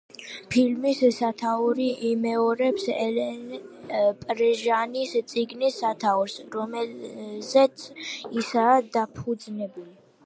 [0.53, 3.43] ფილმის სათაური იმეორებს ელენ
[4.31, 7.89] პრეჟანის წიგნის სათაურს, რომელზეც
[8.43, 9.91] ისაა დაფუძნებული.